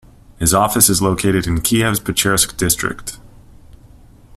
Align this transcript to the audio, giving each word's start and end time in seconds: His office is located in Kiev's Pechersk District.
His 0.39 0.51
office 0.51 0.89
is 0.89 0.99
located 0.99 1.45
in 1.45 1.61
Kiev's 1.61 1.99
Pechersk 1.99 2.57
District. 2.57 3.19